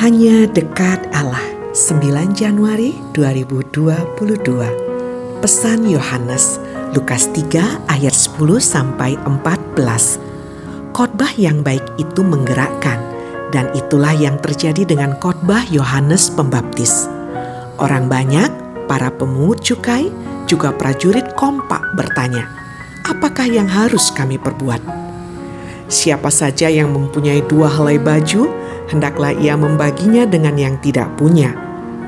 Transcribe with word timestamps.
Hanya 0.00 0.48
dekat 0.48 1.12
Allah 1.12 1.44
9 1.76 2.32
Januari 2.32 2.96
2022 3.12 5.44
Pesan 5.44 5.84
Yohanes 5.84 6.56
Lukas 6.96 7.28
3 7.28 7.84
ayat 7.84 8.16
10 8.16 8.40
sampai 8.64 9.20
14 9.28 10.96
Khotbah 10.96 11.36
yang 11.36 11.60
baik 11.60 11.84
itu 12.00 12.24
menggerakkan 12.24 12.96
dan 13.52 13.68
itulah 13.76 14.16
yang 14.16 14.40
terjadi 14.40 14.88
dengan 14.88 15.20
khotbah 15.20 15.68
Yohanes 15.68 16.32
Pembaptis. 16.32 17.04
Orang 17.76 18.08
banyak, 18.08 18.48
para 18.88 19.12
pemungut 19.12 19.60
cukai, 19.60 20.08
juga 20.48 20.72
prajurit 20.72 21.28
kompak 21.36 21.84
bertanya, 21.92 22.48
"Apakah 23.04 23.44
yang 23.44 23.68
harus 23.68 24.08
kami 24.16 24.40
perbuat?" 24.40 24.80
Siapa 25.92 26.32
saja 26.32 26.72
yang 26.72 26.88
mempunyai 26.88 27.44
dua 27.44 27.68
helai 27.68 28.00
baju, 28.00 28.59
hendaklah 28.90 29.30
ia 29.32 29.54
membaginya 29.54 30.26
dengan 30.26 30.58
yang 30.58 30.76
tidak 30.82 31.08
punya. 31.16 31.54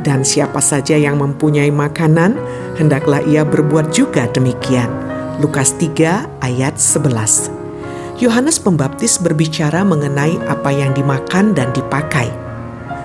Dan 0.02 0.26
siapa 0.26 0.58
saja 0.58 0.98
yang 0.98 1.22
mempunyai 1.22 1.70
makanan, 1.70 2.34
hendaklah 2.74 3.22
ia 3.22 3.46
berbuat 3.46 3.94
juga 3.94 4.26
demikian. 4.26 4.90
Lukas 5.38 5.78
3 5.78 6.42
ayat 6.42 6.74
11 6.76 8.18
Yohanes 8.18 8.58
Pembaptis 8.60 9.16
berbicara 9.22 9.86
mengenai 9.86 10.36
apa 10.50 10.70
yang 10.74 10.92
dimakan 10.92 11.54
dan 11.54 11.70
dipakai. 11.70 12.28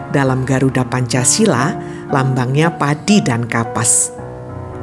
Dalam 0.09 0.41
Garuda 0.44 0.84
Pancasila, 0.84 1.78
lambangnya 2.09 2.73
padi 2.73 3.22
dan 3.22 3.45
kapas. 3.45 4.09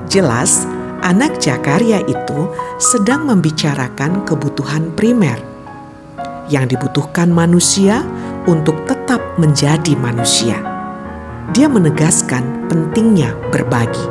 Jelas, 0.06 0.65
anak 1.03 1.42
Jakaria 1.42 1.98
itu 2.06 2.51
sedang 2.79 3.27
membicarakan 3.27 4.23
kebutuhan 4.23 4.95
primer– 4.95 5.39
yang 6.48 6.69
dibutuhkan 6.69 7.33
manusia 7.33 8.05
untuk 8.45 8.84
tetap 8.84 9.21
menjadi 9.41 9.97
manusia. 9.97 10.61
Dia 11.53 11.69
menegaskan 11.69 12.69
pentingnya 12.69 13.37
berbagi. 13.53 14.06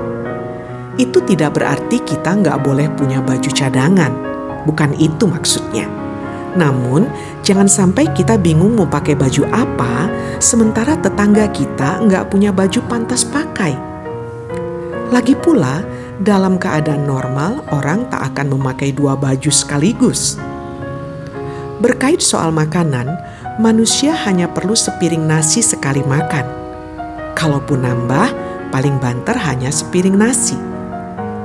Itu 0.97 1.25
tidak 1.25 1.57
berarti 1.57 2.01
kita 2.01 2.37
nggak 2.37 2.61
boleh 2.61 2.89
punya 2.93 3.21
baju 3.21 3.49
cadangan. 3.49 4.13
Bukan 4.69 4.93
itu 5.01 5.25
maksudnya. 5.25 5.89
Namun, 6.53 7.09
jangan 7.41 7.65
sampai 7.65 8.13
kita 8.13 8.37
bingung 8.37 8.77
mau 8.77 8.85
pakai 8.85 9.17
baju 9.17 9.49
apa, 9.49 10.05
sementara 10.37 10.93
tetangga 10.93 11.49
kita 11.49 12.05
nggak 12.05 12.29
punya 12.29 12.53
baju 12.53 12.77
pantas 12.85 13.25
pakai. 13.25 13.73
Lagi 15.09 15.33
pula, 15.33 15.81
dalam 16.21 16.61
keadaan 16.61 17.09
normal, 17.09 17.65
orang 17.73 18.05
tak 18.13 18.33
akan 18.33 18.53
memakai 18.53 18.93
dua 18.93 19.17
baju 19.17 19.49
sekaligus 19.49 20.37
Berkait 21.83 22.23
soal 22.23 22.55
makanan, 22.55 23.11
manusia 23.61 24.17
hanya 24.25 24.49
perlu 24.49 24.73
sepiring 24.73 25.29
nasi 25.29 25.61
sekali 25.61 26.01
makan. 26.01 26.45
Kalaupun 27.37 27.85
nambah, 27.85 28.27
paling 28.73 28.97
banter 28.97 29.37
hanya 29.37 29.69
sepiring 29.69 30.17
nasi. 30.17 30.57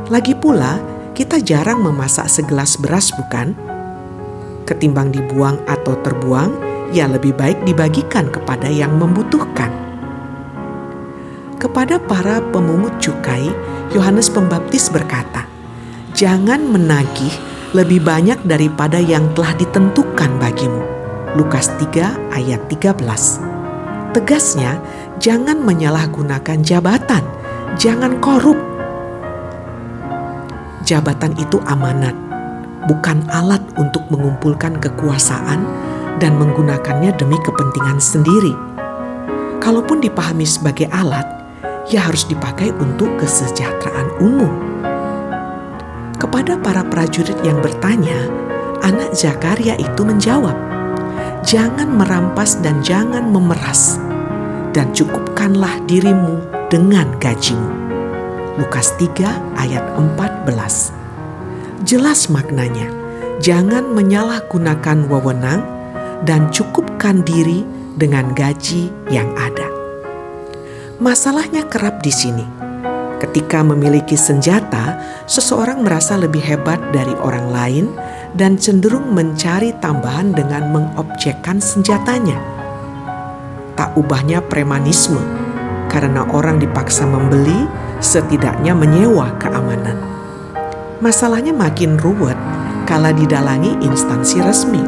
Lagi 0.08 0.32
pula, 0.32 0.80
kita 1.12 1.36
jarang 1.44 1.84
memasak 1.84 2.30
segelas 2.32 2.80
beras, 2.80 3.12
bukan? 3.12 3.52
Ketimbang 4.64 5.12
dibuang 5.12 5.60
atau 5.68 6.00
terbuang, 6.00 6.52
ya 6.96 7.04
lebih 7.04 7.36
baik 7.36 7.60
dibagikan 7.68 8.32
kepada 8.32 8.72
yang 8.72 8.96
membutuhkan. 8.96 9.68
Kepada 11.60 12.00
para 12.00 12.40
pemungut 12.54 12.96
cukai, 13.02 13.52
Yohanes 13.92 14.32
Pembaptis 14.32 14.88
berkata, 14.88 15.44
"Jangan 16.16 16.62
menagih 16.64 17.34
lebih 17.76 18.00
banyak 18.00 18.40
daripada 18.48 18.96
yang 18.96 19.28
telah 19.36 19.52
ditentukan 19.58 20.40
bagimu. 20.40 20.97
Lukas 21.36 21.68
3 21.76 22.32
ayat 22.32 22.60
13. 22.72 22.96
Tegasnya, 24.16 24.80
jangan 25.20 25.60
menyalahgunakan 25.60 26.64
jabatan, 26.64 27.20
jangan 27.76 28.16
korup. 28.22 28.56
Jabatan 30.88 31.36
itu 31.36 31.60
amanat, 31.68 32.16
bukan 32.88 33.20
alat 33.28 33.60
untuk 33.76 34.08
mengumpulkan 34.08 34.80
kekuasaan 34.80 35.60
dan 36.16 36.40
menggunakannya 36.40 37.12
demi 37.20 37.36
kepentingan 37.44 38.00
sendiri. 38.00 38.56
Kalaupun 39.60 40.00
dipahami 40.00 40.48
sebagai 40.48 40.88
alat, 40.88 41.28
ya 41.92 42.08
harus 42.08 42.24
dipakai 42.24 42.72
untuk 42.80 43.12
kesejahteraan 43.20 44.08
umum 44.24 44.68
kepada 46.18 46.58
para 46.58 46.82
prajurit 46.82 47.38
yang 47.46 47.62
bertanya, 47.62 48.26
anak 48.82 49.14
Zakaria 49.14 49.78
itu 49.78 50.02
menjawab, 50.02 50.54
"Jangan 51.46 51.90
merampas 51.94 52.58
dan 52.62 52.80
jangan 52.80 53.30
memeras, 53.30 53.98
dan 54.74 54.90
cukupkanlah 54.94 55.82
dirimu 55.86 56.42
dengan 56.72 57.10
gajimu." 57.18 57.90
Lukas 58.58 58.94
3 58.98 59.38
ayat 59.54 59.84
14. 59.94 60.90
Jelas 61.86 62.26
maknanya, 62.26 62.90
jangan 63.38 63.86
menyalahgunakan 63.94 65.06
wewenang 65.06 65.62
dan 66.26 66.50
cukupkan 66.50 67.22
diri 67.22 67.62
dengan 67.94 68.34
gaji 68.34 68.90
yang 69.10 69.30
ada. 69.38 69.70
Masalahnya 70.98 71.62
kerap 71.70 72.02
di 72.02 72.10
sini 72.10 72.58
Ketika 73.18 73.66
memiliki 73.66 74.14
senjata, 74.14 74.94
seseorang 75.26 75.82
merasa 75.82 76.14
lebih 76.14 76.38
hebat 76.38 76.78
dari 76.94 77.10
orang 77.18 77.50
lain 77.50 77.84
dan 78.38 78.54
cenderung 78.54 79.10
mencari 79.10 79.74
tambahan 79.82 80.30
dengan 80.30 80.70
mengobjekkan 80.70 81.58
senjatanya. 81.58 82.38
Tak 83.74 83.98
ubahnya 83.98 84.38
premanisme, 84.46 85.18
karena 85.90 86.22
orang 86.30 86.62
dipaksa 86.62 87.02
membeli, 87.02 87.66
setidaknya 87.98 88.78
menyewa 88.78 89.34
keamanan. 89.42 89.98
Masalahnya 91.02 91.50
makin 91.50 91.98
ruwet 91.98 92.38
kala 92.86 93.10
didalangi 93.10 93.74
instansi 93.82 94.38
resmi. 94.38 94.86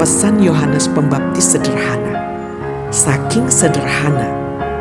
Pesan 0.00 0.40
Yohanes 0.40 0.88
Pembaptis 0.88 1.52
sederhana, 1.52 2.16
saking 2.88 3.52
sederhana 3.52 4.32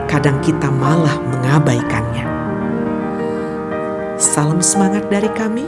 kadang 0.08 0.40
kita 0.40 0.72
malah 0.72 1.20
mengabaikannya. 1.20 2.28
Salam 4.16 4.64
semangat 4.64 5.08
dari 5.12 5.28
kami, 5.36 5.68